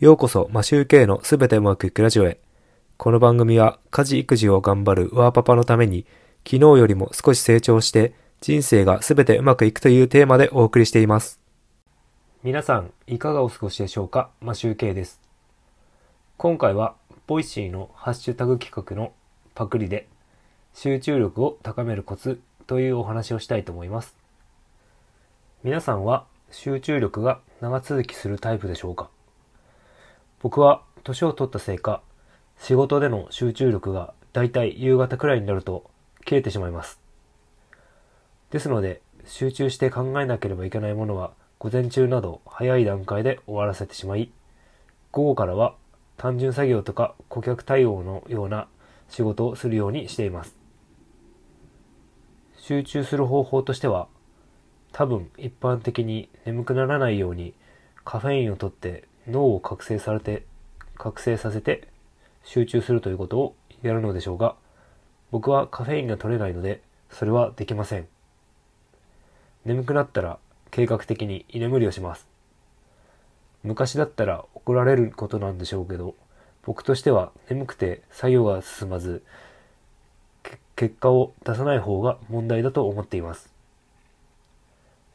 [0.00, 2.40] ようこそ、マシューケイのすべてうまくいくラジオへ。
[2.96, 6.06] この番組は、家事育児を頑張るワーパパのために、
[6.42, 11.38] 昨日よりも少し成長して、人生がすべてうまくいくというテーマでお送りしています。
[12.42, 14.30] 皆さん、いかがお過ごしでしょうか？
[14.40, 15.20] マシューケイです。
[16.38, 16.94] 今回は、
[17.26, 19.12] Voicy のハッシュタグ企画の
[19.54, 20.08] パクリで、
[20.72, 24.16] 集中力を高めるコツというお話をしたいと思います。
[25.62, 29.10] 皆さんは集中力が長続きするタイプでしょうか？
[30.42, 32.00] 僕は年を取ったせいか、
[32.58, 35.90] 仕事での集中力がだいたい夕方くらいになると
[36.24, 36.98] 切れてしまいます。
[38.50, 44.30] ですので、集中して考えなければいけないものは午前中など早い段階で終わらせてしまい、
[45.12, 45.74] 午後からは
[46.16, 48.66] 単純作業とか顧客対応のような
[49.10, 50.56] 仕事をするようにしています。
[52.56, 54.08] 集中する方法としては、
[54.92, 57.52] 多分一般的に眠くならないように
[58.04, 60.44] カフェインをとって脳を覚醒されて、
[60.96, 61.88] 覚醒させて
[62.44, 64.56] 集中するということをやるのでしょうが、
[65.30, 68.06] 僕はカフェインが取れないので、それはできません。
[69.64, 70.38] 眠くなったら
[70.70, 72.26] 計画的に居眠りをします。
[73.62, 76.14] 昔だったら怒られることなんでしょうけど、
[76.62, 79.22] 僕としては眠くて作業が進まず、
[80.76, 83.52] 結果を出さない方が問題だと思っています。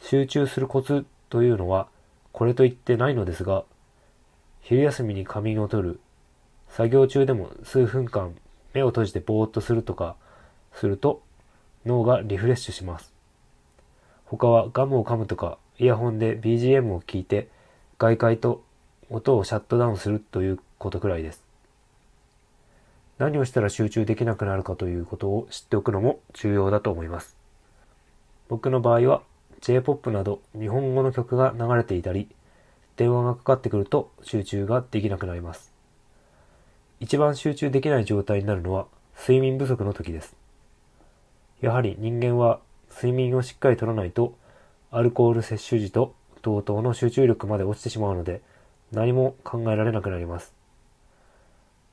[0.00, 1.88] 集中するコツというのは、
[2.32, 3.64] これと言ってないのですが、
[4.64, 6.00] 昼休みに仮眠を取る、
[6.70, 8.34] 作業中でも数分間
[8.72, 10.16] 目を閉じてぼーっとするとか
[10.72, 11.22] すると
[11.84, 13.12] 脳がリフレッシュします。
[14.24, 17.48] 他はガムを噛むとかイヤホンで BGM を聞いて
[17.98, 18.64] 外界と
[19.10, 21.44] 音をシャットダウンするということくらいです。
[23.18, 27.36] 何をしたら集中できなくなるかということを知っておくのも重要だと思います。
[28.48, 29.20] 僕の場合は
[29.60, 32.28] J-POP など日本語の曲が流れていたり、
[32.96, 35.72] 電話がかかってくると集中ができなくなります。
[37.00, 38.86] 一番集中できない状態になるのは
[39.18, 40.36] 睡眠不足の時です。
[41.60, 42.60] やはり人間は
[42.90, 44.36] 睡眠をしっかりとらないと
[44.90, 48.42] アルコール摂取時と同等の集中力まで落ちてしまうので
[48.92, 50.54] 何も考えられなくなります。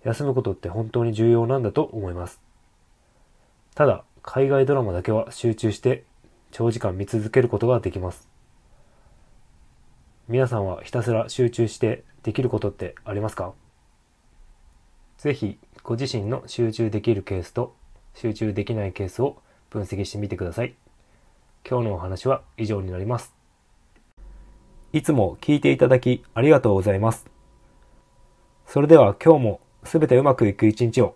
[0.04, 2.40] 休むことって本当に重要なんだと思います。
[3.76, 6.04] ただ、海外ドラマだけは集中して
[6.52, 8.31] 長時間見続けることができます。
[10.32, 13.52] 皆さんはひたすら集中してできることってありますか？
[15.18, 17.76] ぜひご自身の集中できるケースと
[18.14, 20.74] 集中できないケースを分析してみてください。
[21.70, 23.36] 今日のお話は以上になります。
[24.94, 27.26] いつも聞いていただきありがとうございます。
[28.68, 31.14] それでは今日もすべてうまくいく一日を。